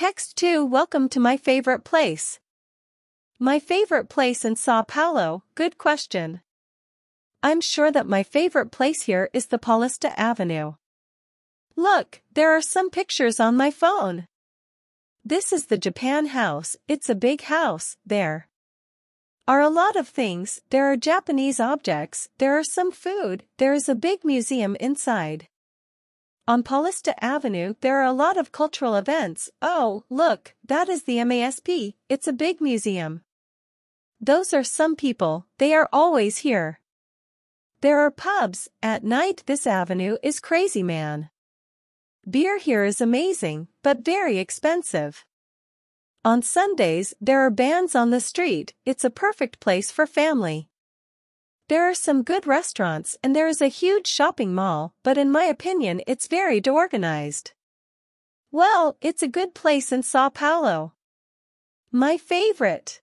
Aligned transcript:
Text 0.00 0.36
2 0.36 0.64
Welcome 0.64 1.10
to 1.10 1.20
my 1.20 1.36
favorite 1.36 1.84
place. 1.84 2.40
My 3.38 3.58
favorite 3.58 4.08
place 4.08 4.46
in 4.46 4.56
Sao 4.56 4.80
Paulo, 4.80 5.44
good 5.54 5.76
question. 5.76 6.40
I'm 7.42 7.60
sure 7.60 7.92
that 7.92 8.06
my 8.06 8.22
favorite 8.22 8.72
place 8.72 9.02
here 9.02 9.28
is 9.34 9.48
the 9.48 9.58
Paulista 9.58 10.14
Avenue. 10.16 10.76
Look, 11.76 12.22
there 12.32 12.50
are 12.56 12.62
some 12.62 12.88
pictures 12.88 13.38
on 13.38 13.58
my 13.58 13.70
phone. 13.70 14.24
This 15.22 15.52
is 15.52 15.66
the 15.66 15.76
Japan 15.76 16.28
house, 16.28 16.78
it's 16.88 17.10
a 17.10 17.14
big 17.14 17.42
house, 17.42 17.98
there. 18.06 18.48
Are 19.46 19.60
a 19.60 19.68
lot 19.68 19.96
of 19.96 20.08
things, 20.08 20.62
there 20.70 20.90
are 20.90 20.96
Japanese 20.96 21.60
objects, 21.60 22.30
there 22.38 22.58
are 22.58 22.64
some 22.64 22.90
food, 22.90 23.44
there 23.58 23.74
is 23.74 23.86
a 23.86 23.94
big 23.94 24.24
museum 24.24 24.78
inside. 24.80 25.46
On 26.50 26.64
Paulista 26.64 27.14
Avenue 27.20 27.74
there 27.80 27.98
are 27.98 28.06
a 28.06 28.12
lot 28.12 28.36
of 28.36 28.50
cultural 28.50 28.96
events, 28.96 29.50
oh, 29.62 30.02
look, 30.10 30.56
that 30.66 30.88
is 30.88 31.04
the 31.04 31.18
MASP, 31.18 31.94
it's 32.08 32.26
a 32.26 32.32
big 32.32 32.60
museum. 32.60 33.22
Those 34.20 34.52
are 34.52 34.64
some 34.64 34.96
people, 34.96 35.46
they 35.58 35.72
are 35.72 35.88
always 35.92 36.38
here. 36.38 36.80
There 37.82 38.00
are 38.00 38.10
pubs, 38.10 38.68
at 38.82 39.04
night 39.04 39.44
this 39.46 39.64
avenue 39.64 40.16
is 40.24 40.40
crazy 40.40 40.82
man. 40.82 41.30
Beer 42.28 42.58
here 42.58 42.82
is 42.82 43.00
amazing, 43.00 43.68
but 43.84 44.04
very 44.04 44.38
expensive. 44.38 45.24
On 46.24 46.42
Sundays, 46.42 47.14
there 47.20 47.42
are 47.42 47.50
bands 47.50 47.94
on 47.94 48.10
the 48.10 48.18
street, 48.18 48.74
it's 48.84 49.04
a 49.04 49.08
perfect 49.24 49.60
place 49.60 49.92
for 49.92 50.04
family. 50.04 50.68
There 51.70 51.88
are 51.88 51.94
some 51.94 52.24
good 52.24 52.48
restaurants 52.48 53.16
and 53.22 53.30
there 53.32 53.46
is 53.46 53.62
a 53.62 53.68
huge 53.68 54.08
shopping 54.08 54.52
mall, 54.52 54.92
but 55.04 55.16
in 55.16 55.30
my 55.30 55.44
opinion 55.44 56.00
it's 56.04 56.26
very 56.26 56.60
organized. 56.66 57.52
Well, 58.50 58.96
it's 59.00 59.22
a 59.22 59.28
good 59.28 59.54
place 59.54 59.92
in 59.92 60.02
Sao 60.02 60.30
Paulo. 60.30 60.94
My 61.92 62.16
favorite. 62.16 63.00